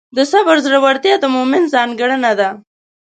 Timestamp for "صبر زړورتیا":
0.31-1.15